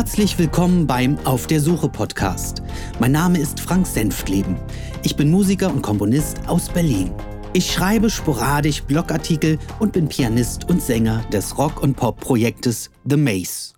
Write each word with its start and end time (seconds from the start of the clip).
Herzlich 0.00 0.38
willkommen 0.38 0.86
beim 0.86 1.18
Auf 1.26 1.46
der 1.46 1.60
Suche 1.60 1.90
Podcast. 1.90 2.62
Mein 3.00 3.12
Name 3.12 3.38
ist 3.38 3.60
Frank 3.60 3.86
Senftleben. 3.86 4.56
Ich 5.02 5.14
bin 5.14 5.30
Musiker 5.30 5.70
und 5.70 5.82
Komponist 5.82 6.48
aus 6.48 6.70
Berlin. 6.70 7.12
Ich 7.52 7.70
schreibe 7.70 8.08
sporadisch 8.08 8.82
Blogartikel 8.84 9.58
und 9.78 9.92
bin 9.92 10.08
Pianist 10.08 10.70
und 10.70 10.80
Sänger 10.80 11.22
des 11.30 11.58
Rock- 11.58 11.82
und 11.82 11.96
Pop-Projektes 11.96 12.90
The 13.04 13.18
Maze. 13.18 13.74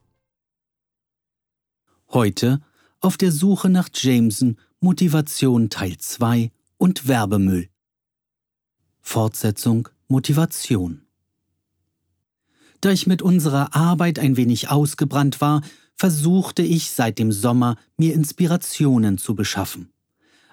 Heute 2.13 2.61
auf 3.01 3.17
der 3.17 3.33
Suche 3.33 3.69
nach 3.69 3.89
Jameson 3.93 4.59
Motivation 4.79 5.71
Teil 5.71 5.97
2 5.99 6.53
und 6.79 7.09
Werbemüll. 7.09 7.69
Fortsetzung 9.01 9.89
Motivation. 10.07 11.03
Da 12.81 12.91
ich 12.91 13.09
mit 13.09 13.23
unserer 13.23 13.75
Arbeit 13.75 14.21
ein 14.21 14.37
wenig 14.37 14.71
ausgebrannt 14.71 15.41
war, 15.41 15.63
versuchte 16.03 16.63
ich 16.63 16.91
seit 16.91 17.21
dem 17.21 17.31
Sommer, 17.31 17.77
mir 17.97 18.13
Inspirationen 18.15 19.19
zu 19.19 19.37
beschaffen. 19.37 19.93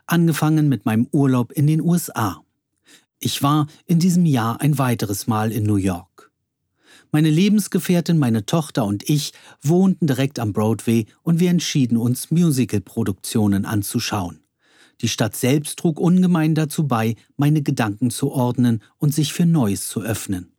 Angefangen 0.06 0.70
mit 0.70 0.86
meinem 0.86 1.08
Urlaub 1.12 1.52
in 1.54 1.66
den 1.66 1.82
USA. 1.82 2.44
Ich 3.20 3.42
war 3.42 3.66
in 3.88 3.98
diesem 3.98 4.28
Jahr 4.28 4.62
ein 4.62 4.78
weiteres 4.78 5.26
Mal 5.26 5.52
in 5.52 5.64
New 5.64 5.78
York. 5.78 6.32
Meine 7.12 7.32
Lebensgefährtin, 7.32 8.20
meine 8.20 8.46
Tochter 8.46 8.86
und 8.86 9.10
ich 9.10 9.34
wohnten 9.64 10.06
direkt 10.06 10.38
am 10.38 10.54
Broadway 10.54 11.08
und 11.24 11.40
wir 11.40 11.50
entschieden 11.50 11.98
uns, 11.98 12.30
Musicalproduktionen 12.30 13.66
anzuschauen. 13.66 14.42
Die 15.02 15.08
Stadt 15.08 15.36
selbst 15.36 15.80
trug 15.80 16.00
ungemein 16.00 16.54
dazu 16.54 16.88
bei, 16.88 17.16
meine 17.38 17.64
Gedanken 17.64 18.12
zu 18.12 18.32
ordnen 18.32 18.84
und 19.00 19.16
sich 19.16 19.34
für 19.34 19.48
Neues 19.48 19.88
zu 19.88 20.04
öffnen. 20.04 20.52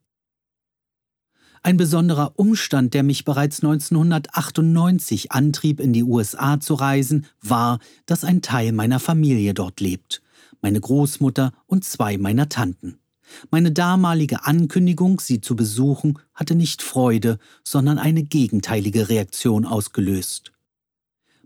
Ein 1.63 1.77
besonderer 1.77 2.33
Umstand, 2.37 2.95
der 2.95 3.03
mich 3.03 3.27
bereits 3.27 3.63
1998 3.63 5.31
antrieb, 5.31 5.79
in 5.79 5.93
die 5.93 6.05
USA 6.05 6.59
zu 6.59 6.73
reisen, 6.75 7.27
war, 7.43 7.81
dass 8.07 8.25
ein 8.25 8.41
Teil 8.41 8.73
meiner 8.73 8.99
Familie 8.99 9.53
dort 9.53 9.81
lebt. 9.81 10.23
Meine 10.63 10.81
Großmutter 10.81 11.53
und 11.67 11.85
zwei 11.85 12.17
meiner 12.17 12.49
Tanten. 12.49 12.99
Meine 13.51 13.73
damalige 13.73 14.45
Ankündigung, 14.45 15.21
sie 15.21 15.43
zu 15.43 15.55
besuchen, 15.55 16.19
hatte 16.35 16.55
nicht 16.55 16.83
Freude, 16.83 17.39
sondern 17.63 17.99
eine 17.99 18.23
gegenteilige 18.23 19.11
Reaktion 19.11 19.67
ausgelöst. 19.67 20.53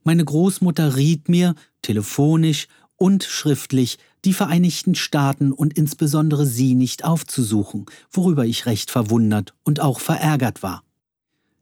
Meine 0.05 0.25
Großmutter 0.25 0.97
riet 0.97 1.29
mir, 1.29 1.55
telefonisch 1.83 2.69
und 2.97 3.25
schriftlich 3.25 3.99
die 4.25 4.33
Vereinigten 4.33 4.95
Staaten 4.95 5.53
und 5.53 5.77
insbesondere 5.77 6.47
sie 6.47 6.75
nicht 6.75 7.05
aufzusuchen, 7.05 7.87
worüber 8.11 8.47
ich 8.47 8.67
recht 8.67 8.91
verwundert 8.91 9.55
und 9.65 9.81
auch 9.81 10.01
verärgert 10.01 10.63
war. 10.63 10.83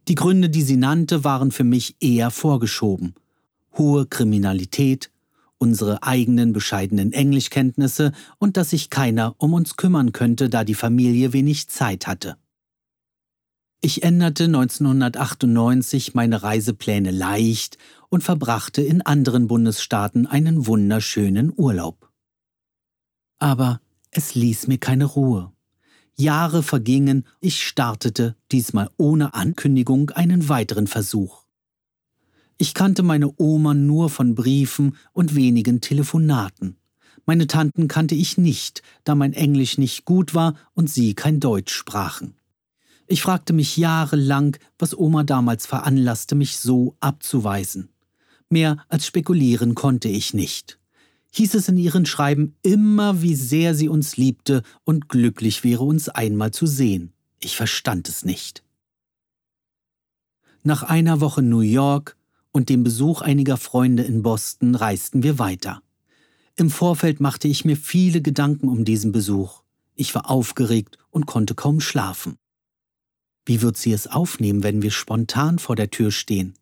Die 0.08 0.14
Gründe, 0.14 0.48
die 0.48 0.62
sie 0.62 0.76
nannte, 0.76 1.24
waren 1.24 1.50
für 1.50 1.64
mich 1.64 1.96
eher 2.00 2.30
vorgeschoben. 2.30 3.14
Hohe 3.76 4.06
Kriminalität, 4.06 5.10
unsere 5.58 6.02
eigenen 6.02 6.52
bescheidenen 6.52 7.12
Englischkenntnisse 7.12 8.12
und 8.38 8.56
dass 8.56 8.70
sich 8.70 8.90
keiner 8.90 9.34
um 9.38 9.54
uns 9.54 9.76
kümmern 9.76 10.12
könnte, 10.12 10.48
da 10.48 10.64
die 10.64 10.74
Familie 10.74 11.32
wenig 11.32 11.68
Zeit 11.68 12.06
hatte. 12.06 12.36
Ich 13.80 14.04
änderte 14.04 14.44
1998 14.44 16.14
meine 16.14 16.42
Reisepläne 16.42 17.10
leicht 17.10 17.78
und 18.10 18.22
verbrachte 18.22 18.82
in 18.82 19.02
anderen 19.02 19.48
Bundesstaaten 19.48 20.26
einen 20.26 20.66
wunderschönen 20.68 21.52
Urlaub 21.56 22.11
aber 23.42 23.80
es 24.12 24.36
ließ 24.36 24.68
mir 24.68 24.78
keine 24.78 25.04
Ruhe. 25.04 25.52
Jahre 26.14 26.62
vergingen, 26.62 27.26
ich 27.40 27.66
startete, 27.66 28.36
diesmal 28.52 28.88
ohne 28.98 29.34
Ankündigung, 29.34 30.10
einen 30.10 30.48
weiteren 30.48 30.86
Versuch. 30.86 31.42
Ich 32.56 32.72
kannte 32.72 33.02
meine 33.02 33.32
Oma 33.38 33.74
nur 33.74 34.10
von 34.10 34.36
Briefen 34.36 34.96
und 35.12 35.34
wenigen 35.34 35.80
Telefonaten. 35.80 36.76
Meine 37.26 37.48
Tanten 37.48 37.88
kannte 37.88 38.14
ich 38.14 38.38
nicht, 38.38 38.82
da 39.02 39.16
mein 39.16 39.32
Englisch 39.32 39.76
nicht 39.76 40.04
gut 40.04 40.34
war 40.34 40.54
und 40.74 40.88
sie 40.88 41.14
kein 41.14 41.40
Deutsch 41.40 41.74
sprachen. 41.74 42.36
Ich 43.08 43.22
fragte 43.22 43.52
mich 43.52 43.76
jahrelang, 43.76 44.56
was 44.78 44.96
Oma 44.96 45.24
damals 45.24 45.66
veranlasste, 45.66 46.36
mich 46.36 46.58
so 46.58 46.96
abzuweisen. 47.00 47.88
Mehr 48.48 48.84
als 48.88 49.04
spekulieren 49.04 49.74
konnte 49.74 50.08
ich 50.08 50.32
nicht 50.32 50.78
hieß 51.32 51.54
es 51.54 51.68
in 51.68 51.76
ihren 51.76 52.06
Schreiben 52.06 52.54
immer, 52.62 53.22
wie 53.22 53.34
sehr 53.34 53.74
sie 53.74 53.88
uns 53.88 54.16
liebte 54.16 54.62
und 54.84 55.08
glücklich 55.08 55.64
wäre, 55.64 55.82
uns 55.82 56.08
einmal 56.08 56.52
zu 56.52 56.66
sehen. 56.66 57.12
Ich 57.40 57.56
verstand 57.56 58.08
es 58.08 58.24
nicht. 58.24 58.62
Nach 60.62 60.82
einer 60.82 61.20
Woche 61.20 61.42
New 61.42 61.60
York 61.60 62.16
und 62.52 62.68
dem 62.68 62.84
Besuch 62.84 63.22
einiger 63.22 63.56
Freunde 63.56 64.04
in 64.04 64.22
Boston 64.22 64.74
reisten 64.74 65.22
wir 65.22 65.38
weiter. 65.38 65.82
Im 66.54 66.70
Vorfeld 66.70 67.18
machte 67.18 67.48
ich 67.48 67.64
mir 67.64 67.76
viele 67.76 68.20
Gedanken 68.20 68.68
um 68.68 68.84
diesen 68.84 69.10
Besuch. 69.10 69.62
Ich 69.94 70.14
war 70.14 70.30
aufgeregt 70.30 70.98
und 71.10 71.26
konnte 71.26 71.54
kaum 71.54 71.80
schlafen. 71.80 72.36
Wie 73.46 73.62
wird 73.62 73.76
sie 73.76 73.92
es 73.92 74.06
aufnehmen, 74.06 74.62
wenn 74.62 74.82
wir 74.82 74.90
spontan 74.90 75.58
vor 75.58 75.76
der 75.76 75.90
Tür 75.90 76.12
stehen? 76.12 76.54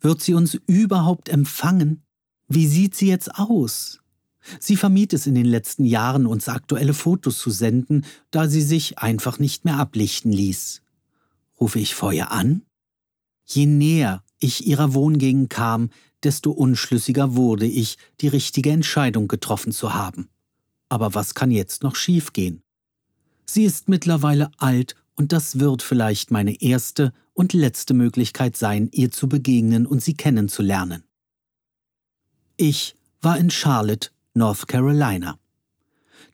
Wird 0.00 0.22
sie 0.22 0.34
uns 0.34 0.54
überhaupt 0.66 1.28
empfangen? 1.28 2.02
Wie 2.48 2.66
sieht 2.66 2.94
sie 2.94 3.08
jetzt 3.08 3.34
aus? 3.34 4.00
Sie 4.60 4.76
vermied 4.76 5.12
es 5.12 5.26
in 5.26 5.34
den 5.34 5.46
letzten 5.46 5.84
Jahren, 5.84 6.26
uns 6.26 6.48
aktuelle 6.48 6.94
Fotos 6.94 7.38
zu 7.38 7.50
senden, 7.50 8.04
da 8.30 8.48
sie 8.48 8.62
sich 8.62 8.98
einfach 8.98 9.38
nicht 9.38 9.64
mehr 9.64 9.78
ablichten 9.78 10.32
ließ. 10.32 10.82
Rufe 11.60 11.78
ich 11.78 11.94
ihr 12.12 12.30
an? 12.30 12.62
Je 13.44 13.66
näher 13.66 14.22
ich 14.38 14.66
ihrer 14.66 14.94
Wohngegend 14.94 15.50
kam, 15.50 15.90
desto 16.22 16.50
unschlüssiger 16.50 17.36
wurde 17.36 17.66
ich, 17.66 17.98
die 18.20 18.28
richtige 18.28 18.70
Entscheidung 18.70 19.28
getroffen 19.28 19.72
zu 19.72 19.94
haben. 19.94 20.28
Aber 20.88 21.14
was 21.14 21.34
kann 21.34 21.50
jetzt 21.50 21.82
noch 21.82 21.96
schiefgehen? 21.96 22.62
Sie 23.46 23.64
ist 23.64 23.88
mittlerweile 23.88 24.50
alt 24.58 24.94
und 25.16 25.32
das 25.32 25.58
wird 25.58 25.82
vielleicht 25.82 26.30
meine 26.30 26.60
erste 26.60 27.12
und 27.34 27.52
letzte 27.52 27.94
Möglichkeit 27.94 28.56
sein, 28.56 28.88
ihr 28.92 29.10
zu 29.10 29.28
begegnen 29.28 29.86
und 29.86 30.02
sie 30.02 30.14
kennenzulernen. 30.14 31.04
Ich 32.56 32.96
war 33.20 33.38
in 33.38 33.50
Charlotte 33.50 34.10
North 34.34 34.66
Carolina, 34.66 35.38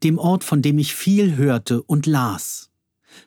dem 0.03 0.19
Ort, 0.19 0.43
von 0.43 0.63
dem 0.63 0.79
ich 0.79 0.95
viel 0.95 1.37
hörte 1.37 1.83
und 1.83 2.07
las, 2.07 2.71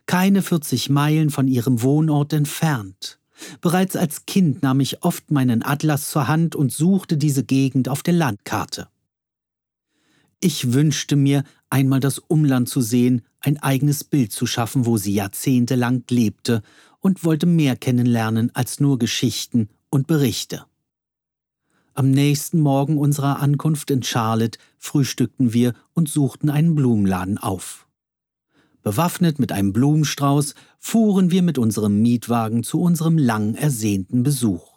keine 0.07 0.41
40 0.41 0.89
Meilen 0.89 1.29
von 1.29 1.47
ihrem 1.47 1.84
Wohnort 1.84 2.34
entfernt. 2.34 3.19
Bereits 3.62 3.95
als 3.95 4.25
Kind 4.25 4.63
nahm 4.63 4.79
ich 4.79 5.03
oft 5.03 5.29
meinen 5.29 5.63
Atlas 5.63 6.09
zur 6.09 6.28
Hand 6.28 6.56
und 6.56 6.72
suchte 6.72 7.17
diese 7.17 7.44
Gegend 7.44 7.88
auf 7.88 8.01
der 8.01 8.13
Landkarte. 8.16 8.88
Ich 10.39 10.73
wünschte 10.73 11.16
mir, 11.16 11.44
einmal 11.69 12.00
das 12.00 12.19
Umland 12.19 12.67
zu 12.67 12.81
sehen, 12.81 13.22
ein 13.39 13.62
eigenes 13.62 14.03
Bild 14.03 14.31
zu 14.31 14.45
schaffen, 14.45 14.85
wo 14.85 14.97
sie 14.97 15.13
jahrzehntelang 15.13 16.03
lebte, 16.09 16.63
und 17.00 17.23
wollte 17.23 17.45
mehr 17.45 17.75
kennenlernen 17.75 18.50
als 18.56 18.79
nur 18.79 18.97
Geschichten 18.97 19.69
und 19.89 20.07
Berichte. 20.07 20.66
Am 21.96 22.09
nächsten 22.09 22.59
Morgen 22.59 22.98
unserer 22.98 23.40
Ankunft 23.40 23.92
in 23.92 24.02
Charlotte 24.02 24.58
frühstückten 24.80 25.54
wir 25.54 25.74
und 25.94 26.09
suchten 26.09 26.50
einen 26.50 26.74
Blumenladen 26.74 27.38
auf. 27.38 27.88
Bewaffnet 28.81 29.38
mit 29.38 29.52
einem 29.52 29.74
Blumenstrauß 29.74 30.56
fuhren 30.80 31.30
wir 31.30 31.44
mit 31.44 31.59
unserem 31.59 32.02
Mietwagen 32.02 32.64
zu 32.64 32.81
unserem 32.81 33.20
lang 33.20 33.54
ersehnten 33.54 34.24
Besuch. 34.24 34.74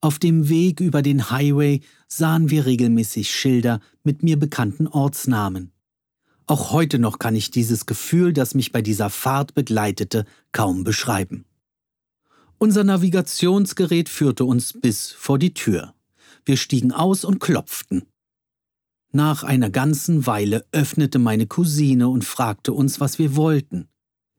Auf 0.00 0.18
dem 0.18 0.48
Weg 0.48 0.80
über 0.80 1.02
den 1.02 1.30
Highway 1.30 1.80
sahen 2.08 2.50
wir 2.50 2.66
regelmäßig 2.66 3.32
Schilder 3.32 3.80
mit 4.02 4.24
mir 4.24 4.36
bekannten 4.38 4.88
Ortsnamen. 4.88 5.70
Auch 6.46 6.72
heute 6.72 6.98
noch 6.98 7.20
kann 7.20 7.36
ich 7.36 7.52
dieses 7.52 7.86
Gefühl, 7.86 8.32
das 8.32 8.54
mich 8.54 8.72
bei 8.72 8.82
dieser 8.82 9.10
Fahrt 9.10 9.54
begleitete, 9.54 10.24
kaum 10.50 10.82
beschreiben. 10.82 11.44
Unser 12.58 12.82
Navigationsgerät 12.82 14.08
führte 14.08 14.44
uns 14.44 14.72
bis 14.72 15.12
vor 15.12 15.38
die 15.38 15.54
Tür. 15.54 15.94
Wir 16.50 16.56
stiegen 16.56 16.90
aus 16.90 17.24
und 17.24 17.38
klopften. 17.38 18.08
Nach 19.12 19.44
einer 19.44 19.70
ganzen 19.70 20.26
Weile 20.26 20.66
öffnete 20.72 21.20
meine 21.20 21.46
Cousine 21.46 22.08
und 22.08 22.24
fragte 22.24 22.72
uns, 22.72 22.98
was 22.98 23.20
wir 23.20 23.36
wollten. 23.36 23.86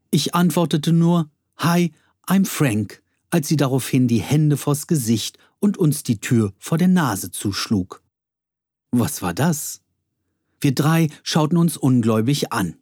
Ich 0.09 0.35
antwortete 0.35 0.91
nur 0.91 1.31
Hi, 1.55 1.93
I'm 2.27 2.45
Frank, 2.45 3.01
als 3.29 3.47
sie 3.47 3.55
daraufhin 3.55 4.09
die 4.09 4.19
Hände 4.19 4.57
vors 4.57 4.87
Gesicht 4.87 5.37
und 5.59 5.77
uns 5.77 6.03
die 6.03 6.19
Tür 6.19 6.51
vor 6.59 6.77
der 6.77 6.89
Nase 6.89 7.31
zuschlug. 7.31 8.03
Was 8.91 9.21
war 9.21 9.33
das? 9.33 9.79
Wir 10.59 10.75
drei 10.75 11.07
schauten 11.23 11.55
uns 11.55 11.77
ungläubig 11.77 12.51
an. 12.51 12.75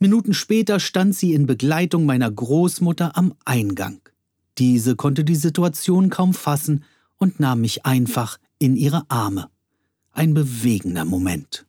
Minuten 0.00 0.34
später 0.34 0.80
stand 0.80 1.14
sie 1.14 1.34
in 1.34 1.46
Begleitung 1.46 2.04
meiner 2.04 2.32
Großmutter 2.32 3.16
am 3.16 3.32
Eingang. 3.44 4.00
Diese 4.58 4.96
konnte 4.96 5.22
die 5.22 5.36
Situation 5.36 6.10
kaum 6.10 6.34
fassen 6.34 6.82
und 7.16 7.38
nahm 7.38 7.60
mich 7.60 7.86
einfach 7.86 8.38
in 8.62 8.76
ihre 8.76 9.10
Arme. 9.10 9.50
Ein 10.12 10.34
bewegender 10.34 11.04
Moment. 11.04 11.66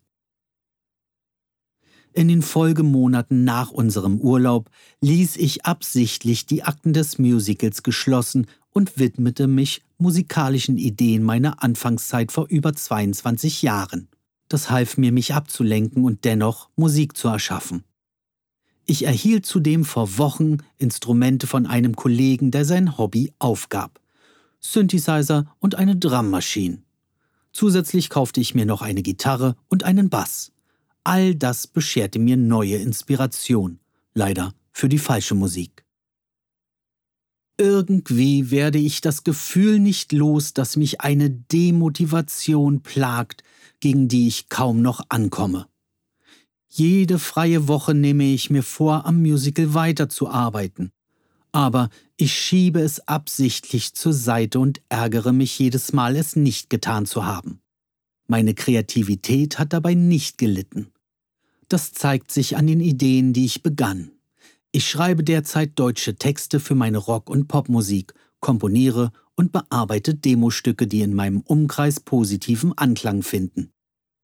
In 2.14 2.28
den 2.28 2.44
Folgemonaten 2.44 3.44
nach 3.44 3.72
unserem 3.72 4.20
Urlaub 4.20 4.70
ließ 5.02 5.38
ich 5.38 5.66
absichtlich 5.66 6.46
die 6.46 6.62
Akten 6.62 6.94
des 6.94 7.18
Musicals 7.18 7.82
geschlossen 7.82 8.46
und 8.70 9.00
widmete 9.00 9.48
mich 9.48 9.82
musikalischen 9.98 10.78
Ideen 10.78 11.24
meiner 11.24 11.64
Anfangszeit 11.64 12.32
vor 12.32 12.46
über 12.48 12.76
22 12.76 13.64
Jahren. 13.64 14.08
Das 14.48 14.70
half 14.70 14.96
mir, 14.96 15.12
mich 15.12 15.34
abzulenken 15.34 16.04
und 16.04 16.26
dennoch 16.26 16.70
Musik 16.76 17.18
zu 17.18 17.28
erschaffen. 17.28 17.84
Ich 18.86 19.06
erhielt 19.06 19.48
zudem 19.48 19.84
vor 19.84 20.20
Wochen 20.20 20.58
Instrumente 20.78 21.48
von 21.48 21.66
einem 21.66 21.96
Kollegen, 21.96 22.52
der 22.52 22.66
sein 22.66 23.00
Hobby 23.00 23.34
aufgab. 23.40 24.03
Synthesizer 24.64 25.54
und 25.60 25.76
eine 25.76 25.96
Drummaschine. 25.96 26.82
Zusätzlich 27.52 28.10
kaufte 28.10 28.42
ich 28.42 28.56
mir 28.56 28.66
noch 28.66 28.82
eine 28.82 29.04
Gitarre 29.04 29.56
und 29.70 29.84
einen 29.84 30.10
Bass. 30.10 30.52
All 31.04 31.36
das 31.36 31.68
bescherte 31.68 32.18
mir 32.18 32.38
neue 32.38 32.78
Inspiration, 32.78 33.80
leider 34.14 34.54
für 34.72 34.90
die 34.90 34.98
falsche 34.98 35.36
Musik. 35.36 35.86
Irgendwie 37.58 38.50
werde 38.50 38.80
ich 38.80 39.02
das 39.02 39.24
Gefühl 39.24 39.80
nicht 39.80 40.12
los, 40.12 40.54
dass 40.54 40.76
mich 40.76 41.02
eine 41.02 41.30
Demotivation 41.30 42.82
plagt, 42.82 43.44
gegen 43.80 44.08
die 44.08 44.28
ich 44.28 44.50
kaum 44.50 44.82
noch 44.82 45.06
ankomme. 45.10 45.68
Jede 46.68 47.20
freie 47.20 47.68
Woche 47.68 47.94
nehme 47.94 48.24
ich 48.24 48.50
mir 48.50 48.64
vor, 48.64 49.06
am 49.06 49.22
Musical 49.22 49.76
weiterzuarbeiten. 49.76 50.92
Aber 51.54 51.90
ich 52.18 52.34
schiebe 52.34 52.82
es 52.82 53.08
absichtlich 53.08 53.94
zur 53.94 54.12
Seite 54.12 54.60
und 54.60 54.82
ärgere 54.90 55.32
mich 55.32 55.58
jedes 55.60 55.94
Mal, 55.94 56.16
es 56.16 56.36
nicht 56.36 56.70
getan 56.70 57.06
zu 57.06 57.26
haben. 57.26 57.62
Meine 58.28 58.56
Kreativität 58.56 59.60
hat 59.60 59.72
dabei 59.72 59.94
nicht 59.94 60.40
gelitten. 60.40 60.92
Das 61.70 61.94
zeigt 61.94 62.32
sich 62.32 62.58
an 62.58 62.68
den 62.68 62.80
Ideen, 62.80 63.34
die 63.34 63.46
ich 63.46 63.62
begann. 63.62 64.12
Ich 64.72 64.90
schreibe 64.90 65.24
derzeit 65.24 65.78
deutsche 65.78 66.16
Texte 66.16 66.60
für 66.60 66.74
meine 66.74 66.98
Rock- 66.98 67.30
und 67.30 67.48
Popmusik, 67.48 68.16
komponiere 68.40 69.12
und 69.36 69.52
bearbeite 69.52 70.16
Demostücke, 70.16 70.88
die 70.88 71.02
in 71.02 71.14
meinem 71.14 71.42
Umkreis 71.42 72.00
positiven 72.00 72.76
Anklang 72.76 73.22
finden. 73.22 73.72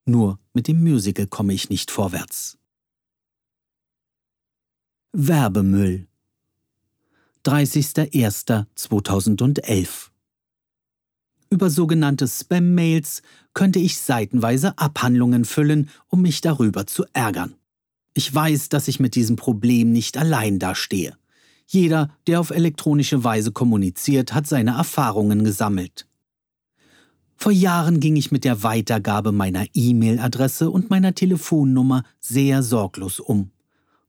Nur 0.05 0.39
mit 0.53 0.67
dem 0.67 0.81
Musical 0.81 1.27
komme 1.27 1.53
ich 1.53 1.69
nicht 1.69 1.91
vorwärts. 1.91 2.57
Werbemüll 5.13 6.08
30.01.2011 7.45 10.09
über 11.49 11.69
sogenannte 11.69 12.27
Spam-Mails 12.27 13.23
könnte 13.53 13.79
ich 13.79 13.97
seitenweise 13.97 14.77
Abhandlungen 14.77 15.45
füllen, 15.45 15.89
um 16.07 16.21
mich 16.21 16.41
darüber 16.41 16.85
zu 16.85 17.05
ärgern. 17.13 17.55
Ich 18.13 18.33
weiß, 18.33 18.69
dass 18.69 18.87
ich 18.87 18.99
mit 18.99 19.15
diesem 19.15 19.35
Problem 19.35 19.91
nicht 19.91 20.17
allein 20.17 20.59
dastehe. 20.59 21.15
Jeder, 21.65 22.09
der 22.27 22.39
auf 22.39 22.51
elektronische 22.51 23.23
Weise 23.23 23.51
kommuniziert, 23.51 24.33
hat 24.33 24.47
seine 24.47 24.71
Erfahrungen 24.71 25.43
gesammelt. 25.43 26.07
Vor 27.35 27.51
Jahren 27.51 27.99
ging 27.99 28.15
ich 28.15 28.31
mit 28.31 28.43
der 28.43 28.63
Weitergabe 28.63 29.31
meiner 29.31 29.65
E-Mail-Adresse 29.73 30.69
und 30.69 30.89
meiner 30.89 31.15
Telefonnummer 31.15 32.03
sehr 32.19 32.63
sorglos 32.63 33.19
um. 33.19 33.51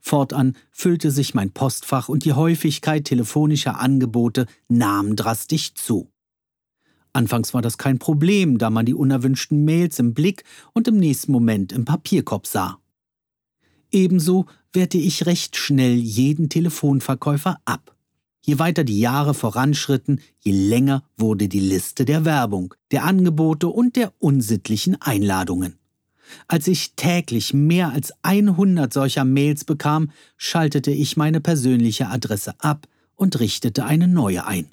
Fortan 0.01 0.57
füllte 0.73 1.11
sich 1.11 1.35
mein 1.35 1.51
Postfach 1.51 2.09
und 2.09 2.25
die 2.25 2.33
Häufigkeit 2.33 3.05
telefonischer 3.05 3.79
Angebote 3.79 4.47
nahm 4.69 5.15
drastisch 5.15 5.75
zu. 5.75 6.11
Anfangs 7.13 7.55
war 7.55 7.63
das 7.63 7.77
kein 7.77 7.99
Problem, 7.99 8.59
da 8.59 8.71
man 8.71 8.87
die 8.87 8.95
unerwünschten 8.95 9.65
Mails 9.65 9.99
im 9.99 10.15
Blick 10.15 10.45
und 10.73 10.89
im 10.89 10.97
nächsten 10.97 11.33
Moment 11.33 11.73
im 11.73 11.85
Papierkorb 11.85 12.47
sah. 12.47 12.79
Ebenso 13.91 14.47
wehrte 14.73 14.99
ich 14.99 15.27
recht 15.27 15.57
schnell 15.57 15.95
jeden 15.95 16.49
Telefonverkäufer 16.49 17.59
ab. 17.65 17.97
Je 18.43 18.59
weiter 18.59 18.85
die 18.85 19.01
Jahre 19.01 19.35
voranschritten, 19.35 20.21
je 20.39 20.53
länger 20.53 21.03
wurde 21.17 21.49
die 21.49 21.61
Liste 21.61 22.05
der 22.05 22.25
Werbung, 22.25 22.75
der 22.93 23.05
Angebote 23.05 23.69
und 23.69 23.97
der 23.97 24.13
unsittlichen 24.19 25.01
Einladungen. 25.03 25.80
Als 26.49 26.67
ich 26.67 26.95
täglich 26.95 27.55
mehr 27.55 27.91
als 27.91 28.13
100 28.23 28.93
solcher 28.93 29.25
Mails 29.25 29.65
bekam, 29.65 30.11
schaltete 30.37 30.91
ich 30.91 31.17
meine 31.17 31.41
persönliche 31.41 32.09
Adresse 32.09 32.55
ab 32.59 32.87
und 33.17 33.39
richtete 33.41 33.85
eine 33.85 34.09
neue 34.09 34.47
ein. 34.47 34.73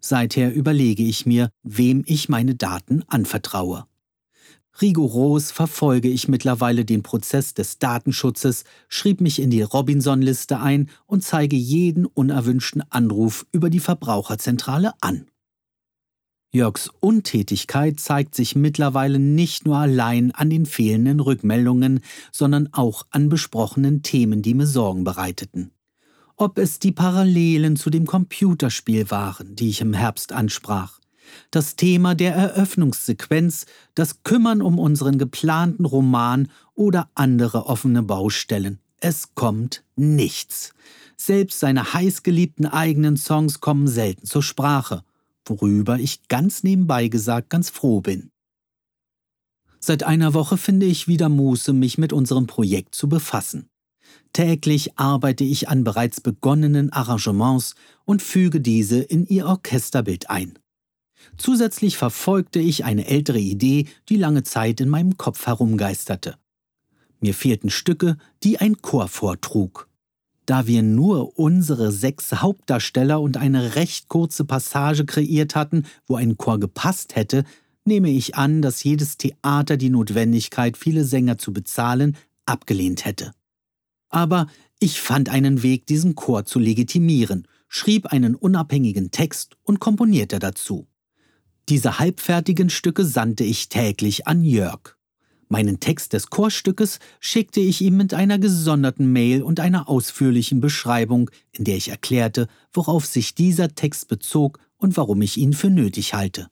Seither 0.00 0.52
überlege 0.52 1.04
ich 1.04 1.26
mir, 1.26 1.50
wem 1.62 2.02
ich 2.06 2.28
meine 2.28 2.54
Daten 2.54 3.04
anvertraue. 3.06 3.86
Rigoros 4.80 5.52
verfolge 5.52 6.08
ich 6.08 6.28
mittlerweile 6.28 6.84
den 6.84 7.02
Prozess 7.02 7.54
des 7.54 7.78
Datenschutzes, 7.78 8.64
schrieb 8.88 9.20
mich 9.20 9.40
in 9.40 9.50
die 9.50 9.62
Robinson-Liste 9.62 10.60
ein 10.60 10.88
und 11.06 11.22
zeige 11.22 11.56
jeden 11.56 12.06
unerwünschten 12.06 12.82
Anruf 12.90 13.46
über 13.52 13.68
die 13.68 13.80
Verbraucherzentrale 13.80 14.92
an. 15.00 15.26
Jörgs 16.54 16.90
Untätigkeit 17.00 17.98
zeigt 17.98 18.34
sich 18.34 18.54
mittlerweile 18.54 19.18
nicht 19.18 19.64
nur 19.64 19.78
allein 19.78 20.32
an 20.32 20.50
den 20.50 20.66
fehlenden 20.66 21.20
Rückmeldungen, 21.20 22.00
sondern 22.30 22.68
auch 22.72 23.06
an 23.10 23.28
besprochenen 23.28 24.02
Themen, 24.02 24.42
die 24.42 24.54
mir 24.54 24.66
Sorgen 24.66 25.04
bereiteten 25.04 25.72
ob 26.42 26.58
es 26.58 26.80
die 26.80 26.90
Parallelen 26.90 27.76
zu 27.76 27.88
dem 27.88 28.04
Computerspiel 28.04 29.10
waren, 29.12 29.54
die 29.54 29.68
ich 29.68 29.80
im 29.80 29.94
Herbst 29.94 30.32
ansprach. 30.32 30.98
Das 31.52 31.76
Thema 31.76 32.16
der 32.16 32.34
Eröffnungssequenz, 32.34 33.66
das 33.94 34.24
Kümmern 34.24 34.60
um 34.60 34.78
unseren 34.78 35.18
geplanten 35.18 35.84
Roman 35.84 36.48
oder 36.74 37.08
andere 37.14 37.66
offene 37.66 38.02
Baustellen. 38.02 38.80
Es 38.98 39.36
kommt 39.36 39.84
nichts. 39.94 40.74
Selbst 41.16 41.60
seine 41.60 41.94
heißgeliebten 41.94 42.66
eigenen 42.66 43.16
Songs 43.16 43.60
kommen 43.60 43.86
selten 43.86 44.26
zur 44.26 44.42
Sprache, 44.42 45.04
worüber 45.44 45.98
ich 45.98 46.28
ganz 46.28 46.62
nebenbei 46.62 47.08
gesagt 47.08 47.50
ganz 47.50 47.70
froh 47.70 48.00
bin. 48.00 48.30
Seit 49.80 50.04
einer 50.04 50.32
Woche 50.32 50.56
finde 50.56 50.86
ich 50.86 51.08
wieder 51.08 51.28
Muße, 51.28 51.72
mich 51.72 51.98
mit 51.98 52.12
unserem 52.12 52.46
Projekt 52.46 52.94
zu 52.94 53.08
befassen. 53.08 53.68
Täglich 54.32 54.98
arbeite 54.98 55.44
ich 55.44 55.68
an 55.68 55.84
bereits 55.84 56.20
begonnenen 56.20 56.92
Arrangements 56.92 57.74
und 58.04 58.22
füge 58.22 58.60
diese 58.60 59.00
in 59.00 59.26
ihr 59.26 59.46
Orchesterbild 59.46 60.30
ein. 60.30 60.58
Zusätzlich 61.36 61.96
verfolgte 61.96 62.58
ich 62.58 62.84
eine 62.84 63.06
ältere 63.06 63.38
Idee, 63.38 63.86
die 64.08 64.16
lange 64.16 64.42
Zeit 64.42 64.80
in 64.80 64.88
meinem 64.88 65.16
Kopf 65.16 65.46
herumgeisterte. 65.46 66.36
Mir 67.20 67.34
fehlten 67.34 67.70
Stücke, 67.70 68.16
die 68.42 68.58
ein 68.58 68.82
Chor 68.82 69.08
vortrug. 69.08 69.88
Da 70.52 70.66
wir 70.66 70.82
nur 70.82 71.38
unsere 71.38 71.90
sechs 71.92 72.30
Hauptdarsteller 72.30 73.22
und 73.22 73.38
eine 73.38 73.74
recht 73.74 74.08
kurze 74.08 74.44
Passage 74.44 75.06
kreiert 75.06 75.54
hatten, 75.54 75.86
wo 76.06 76.16
ein 76.16 76.36
Chor 76.36 76.60
gepasst 76.60 77.16
hätte, 77.16 77.44
nehme 77.86 78.10
ich 78.10 78.34
an, 78.34 78.60
dass 78.60 78.84
jedes 78.84 79.16
Theater 79.16 79.78
die 79.78 79.88
Notwendigkeit, 79.88 80.76
viele 80.76 81.06
Sänger 81.06 81.38
zu 81.38 81.54
bezahlen, 81.54 82.18
abgelehnt 82.44 83.06
hätte. 83.06 83.32
Aber 84.10 84.46
ich 84.78 85.00
fand 85.00 85.30
einen 85.30 85.62
Weg, 85.62 85.86
diesen 85.86 86.16
Chor 86.16 86.44
zu 86.44 86.58
legitimieren, 86.58 87.48
schrieb 87.66 88.08
einen 88.08 88.34
unabhängigen 88.34 89.10
Text 89.10 89.56
und 89.62 89.80
komponierte 89.80 90.38
dazu. 90.38 90.86
Diese 91.70 91.98
halbfertigen 91.98 92.68
Stücke 92.68 93.06
sandte 93.06 93.44
ich 93.44 93.70
täglich 93.70 94.26
an 94.26 94.44
Jörg. 94.44 94.98
Meinen 95.52 95.80
Text 95.80 96.14
des 96.14 96.30
Chorstückes 96.30 96.98
schickte 97.20 97.60
ich 97.60 97.82
ihm 97.82 97.98
mit 97.98 98.14
einer 98.14 98.38
gesonderten 98.38 99.12
Mail 99.12 99.42
und 99.42 99.60
einer 99.60 99.86
ausführlichen 99.86 100.62
Beschreibung, 100.62 101.30
in 101.50 101.64
der 101.64 101.76
ich 101.76 101.90
erklärte, 101.90 102.48
worauf 102.72 103.04
sich 103.04 103.34
dieser 103.34 103.74
Text 103.74 104.08
bezog 104.08 104.60
und 104.78 104.96
warum 104.96 105.20
ich 105.20 105.36
ihn 105.36 105.52
für 105.52 105.68
nötig 105.68 106.14
halte. 106.14 106.48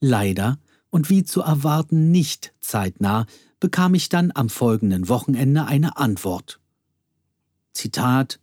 Leider 0.00 0.58
und 0.88 1.10
wie 1.10 1.24
zu 1.24 1.42
erwarten 1.42 2.10
nicht 2.10 2.54
zeitnah 2.58 3.26
bekam 3.60 3.92
ich 3.92 4.08
dann 4.08 4.32
am 4.34 4.48
folgenden 4.48 5.10
Wochenende 5.10 5.66
eine 5.66 5.98
Antwort. 5.98 6.58
Zitat 7.74 8.40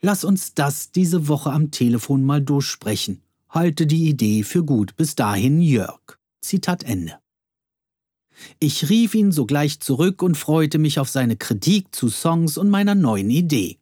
Lass 0.00 0.22
uns 0.22 0.54
das 0.54 0.92
diese 0.92 1.26
Woche 1.26 1.50
am 1.50 1.72
Telefon 1.72 2.22
mal 2.22 2.40
durchsprechen. 2.40 3.22
Halte 3.48 3.88
die 3.88 4.08
Idee 4.08 4.44
für 4.44 4.62
gut. 4.62 4.94
Bis 4.94 5.16
dahin, 5.16 5.60
Jörg. 5.60 6.16
Zitat 6.40 6.84
Ende. 6.84 7.18
Ich 8.58 8.88
rief 8.88 9.14
ihn 9.14 9.32
sogleich 9.32 9.80
zurück 9.80 10.22
und 10.22 10.36
freute 10.36 10.78
mich 10.78 10.98
auf 10.98 11.08
seine 11.08 11.36
Kritik 11.36 11.94
zu 11.94 12.08
Songs 12.08 12.58
und 12.58 12.70
meiner 12.70 12.94
neuen 12.94 13.30
Idee. 13.30 13.78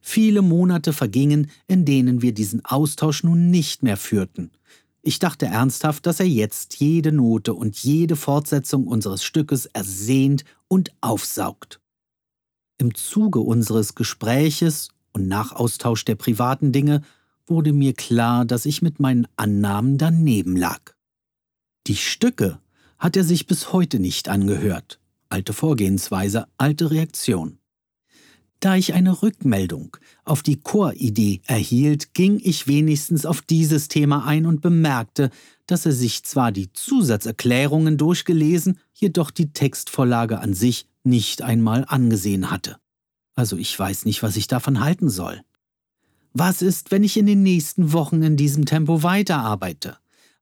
Viele 0.00 0.42
Monate 0.42 0.92
vergingen, 0.92 1.50
in 1.66 1.84
denen 1.84 2.22
wir 2.22 2.32
diesen 2.32 2.64
Austausch 2.64 3.24
nun 3.24 3.50
nicht 3.50 3.82
mehr 3.82 3.96
führten. 3.96 4.50
Ich 5.02 5.18
dachte 5.18 5.46
ernsthaft, 5.46 6.06
dass 6.06 6.20
er 6.20 6.28
jetzt 6.28 6.76
jede 6.80 7.12
Note 7.12 7.54
und 7.54 7.76
jede 7.78 8.16
Fortsetzung 8.16 8.86
unseres 8.86 9.24
Stückes 9.24 9.66
ersehnt 9.66 10.44
und 10.68 10.92
aufsaugt. 11.00 11.80
Im 12.78 12.94
Zuge 12.94 13.40
unseres 13.40 13.94
Gespräches 13.94 14.90
und 15.12 15.26
nach 15.26 15.52
Austausch 15.52 16.04
der 16.04 16.14
privaten 16.14 16.72
Dinge 16.72 17.02
wurde 17.46 17.72
mir 17.72 17.94
klar, 17.94 18.44
dass 18.44 18.66
ich 18.66 18.82
mit 18.82 19.00
meinen 19.00 19.26
Annahmen 19.36 19.98
daneben 19.98 20.56
lag. 20.56 20.94
Die 21.86 21.96
Stücke 21.96 22.60
hat 22.98 23.16
er 23.16 23.24
sich 23.24 23.46
bis 23.46 23.72
heute 23.72 23.98
nicht 23.98 24.28
angehört. 24.28 24.98
Alte 25.28 25.52
Vorgehensweise, 25.52 26.46
alte 26.56 26.90
Reaktion. 26.90 27.58
Da 28.60 28.74
ich 28.74 28.92
eine 28.92 29.22
Rückmeldung 29.22 29.96
auf 30.24 30.42
die 30.42 30.60
Choridee 30.60 31.42
erhielt, 31.46 32.12
ging 32.12 32.40
ich 32.42 32.66
wenigstens 32.66 33.24
auf 33.24 33.40
dieses 33.40 33.86
Thema 33.86 34.24
ein 34.26 34.46
und 34.46 34.60
bemerkte, 34.62 35.30
dass 35.66 35.86
er 35.86 35.92
sich 35.92 36.24
zwar 36.24 36.50
die 36.50 36.72
Zusatzerklärungen 36.72 37.98
durchgelesen, 37.98 38.80
jedoch 38.94 39.30
die 39.30 39.52
Textvorlage 39.52 40.40
an 40.40 40.54
sich 40.54 40.86
nicht 41.04 41.42
einmal 41.42 41.84
angesehen 41.86 42.50
hatte. 42.50 42.78
Also 43.36 43.56
ich 43.56 43.78
weiß 43.78 44.06
nicht, 44.06 44.24
was 44.24 44.36
ich 44.36 44.48
davon 44.48 44.80
halten 44.80 45.08
soll. 45.08 45.40
Was 46.32 46.60
ist, 46.60 46.90
wenn 46.90 47.04
ich 47.04 47.16
in 47.16 47.26
den 47.26 47.44
nächsten 47.44 47.92
Wochen 47.92 48.22
in 48.22 48.36
diesem 48.36 48.66
Tempo 48.66 49.04
weiterarbeite? 49.04 49.98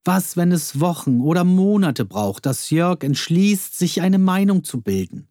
Was, 0.07 0.37
wenn 0.37 0.53
es 0.53 0.79
Wochen 0.79 1.21
oder 1.21 1.43
Monate 1.43 2.05
braucht, 2.05 2.47
dass 2.47 2.71
Jörg 2.71 3.03
entschließt, 3.03 3.77
sich 3.77 4.03
eine 4.03 4.19
Meinung 4.19 4.63
zu 4.63 4.81
bilden? 4.81 5.27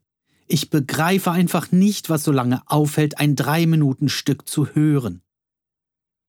Ich 0.47 0.69
begreife 0.69 1.31
einfach 1.31 1.71
nicht, 1.71 2.09
was 2.09 2.25
so 2.25 2.33
lange 2.33 2.61
aufhält, 2.65 3.17
ein 3.17 3.37
Drei-Minuten-Stück 3.37 4.45
zu 4.49 4.67
hören. 4.67 5.21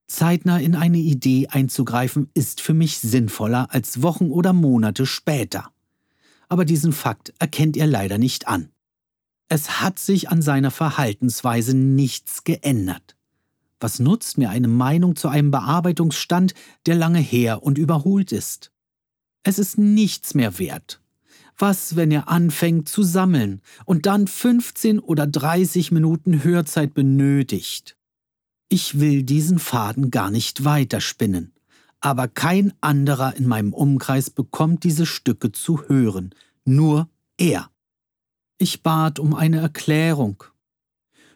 Zeitnah 0.07 0.61
in 0.61 0.76
eine 0.76 0.99
Idee 0.99 1.49
einzugreifen, 1.49 2.31
ist 2.35 2.61
für 2.61 2.73
mich 2.73 3.00
sinnvoller 3.00 3.75
als 3.75 4.03
Wochen 4.03 4.31
oder 4.31 4.53
Monate 4.53 5.07
später. 5.07 5.73
Aber 6.49 6.65
diesen 6.65 6.93
Fakt 6.93 7.35
erkennt 7.41 7.76
er 7.76 7.88
leider 7.88 8.17
nicht 8.17 8.47
an. 8.47 8.69
Es 9.49 9.81
hat 9.81 9.99
sich 9.99 10.29
an 10.29 10.41
seiner 10.41 10.71
Verhaltensweise 10.71 11.76
nichts 11.76 12.45
geändert. 12.45 13.15
Was 13.80 13.99
nutzt 13.99 14.38
mir 14.38 14.50
eine 14.50 14.68
Meinung 14.68 15.16
zu 15.16 15.28
einem 15.28 15.50
Bearbeitungsstand, 15.50 16.54
der 16.87 16.95
lange 16.95 17.18
her 17.18 17.62
und 17.62 17.78
überholt 17.78 18.33
ist? 18.33 18.73
Es 19.42 19.59
ist 19.59 19.78
nichts 19.78 20.35
mehr 20.35 20.59
wert. 20.59 21.00
Was, 21.59 21.97
wenn 21.97 22.11
er 22.11 22.28
anfängt 22.28 22.88
zu 22.88 23.02
sammeln 23.02 23.62
und 23.85 24.06
dann 24.06 24.26
15 24.26 24.99
oder 24.99 25.26
30 25.26 25.90
Minuten 25.92 26.45
Hörzeit 26.45 26.95
benötigt? 26.95 27.97
Ich 28.68 28.99
will 28.99 29.23
diesen 29.23 29.59
Faden 29.59 30.11
gar 30.11 30.30
nicht 30.30 30.64
weiterspinnen, 30.64 31.54
aber 32.00 32.28
kein 32.28 32.73
anderer 32.80 33.37
in 33.37 33.47
meinem 33.47 33.73
Umkreis 33.73 34.28
bekommt 34.30 34.85
diese 34.85 35.06
Stücke 35.06 35.52
zu 35.52 35.88
hören, 35.88 36.35
nur 36.64 37.09
er. 37.38 37.71
Ich 38.59 38.83
bat 38.83 39.18
um 39.18 39.35
eine 39.35 39.59
Erklärung. 39.59 40.42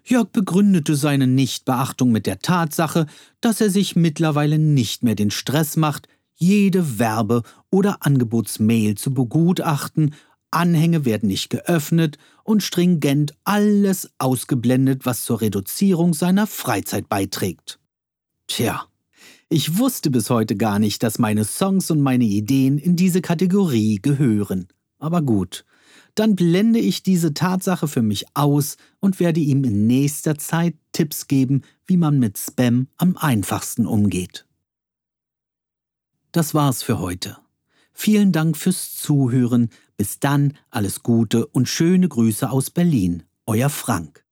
Jörg 0.05 0.29
begründete 0.31 0.97
seine 0.97 1.27
Nichtbeachtung 1.27 2.13
mit 2.13 2.27
der 2.27 2.41
Tatsache, 2.41 3.07
dass 3.41 3.61
er 3.61 3.71
sich 3.71 3.97
mittlerweile 3.97 4.59
nicht 4.59 5.03
mehr 5.03 5.15
den 5.15 5.31
Stress 5.31 5.77
macht, 5.77 6.09
jede 6.35 6.99
Werbe- 6.99 7.43
oder 7.71 7.99
Angebotsmail 8.01 8.95
zu 8.97 9.13
begutachten, 9.13 10.15
Anhänge 10.51 11.05
werden 11.05 11.29
nicht 11.29 11.51
geöffnet 11.51 12.19
und 12.43 12.63
stringent 12.63 13.35
alles 13.45 14.11
ausgeblendet, 14.19 15.07
was 15.07 15.25
zur 15.25 15.41
Reduzierung 15.41 16.13
seiner 16.15 16.47
Freizeit 16.47 17.09
beiträgt. 17.09 17.79
Tja, 18.49 18.85
ich 19.49 19.79
wusste 19.79 20.11
bis 20.11 20.31
heute 20.31 20.57
gar 20.57 20.79
nicht, 20.79 21.03
dass 21.03 21.19
meine 21.19 21.45
Songs 21.45 21.91
und 21.91 22.01
meine 22.01 22.25
Ideen 22.25 22.79
in 22.79 22.97
diese 22.97 23.21
Kategorie 23.21 24.01
gehören. 24.03 24.67
Aber 24.99 25.23
gut, 25.23 25.65
dann 26.15 26.37
blende 26.37 26.79
ich 26.79 27.03
diese 27.03 27.35
Tatsache 27.35 27.89
für 27.89 28.03
mich 28.03 28.25
aus 28.35 28.77
und 29.01 29.21
werde 29.21 29.41
ihm 29.41 29.65
in 29.65 29.87
nächster 29.87 30.39
Zeit 30.39 30.75
Tipps 30.93 31.29
geben, 31.29 31.63
wie 31.87 31.97
man 31.97 32.19
mit 32.19 32.39
Spam 32.39 32.89
am 32.97 33.17
einfachsten 33.17 33.87
umgeht. 33.87 34.47
Das 36.33 36.55
war's 36.55 36.83
für 36.83 36.99
heute. 37.01 37.39
Vielen 37.93 38.33
Dank 38.33 38.57
fürs 38.57 38.95
Zuhören. 38.95 39.69
Bis 39.97 40.21
dann, 40.21 40.55
alles 40.71 41.03
Gute 41.03 41.47
und 41.47 41.69
schöne 41.69 42.09
Grüße 42.09 42.51
aus 42.51 42.71
Berlin. 42.71 43.25
Euer 43.47 43.69
Frank. 43.69 44.25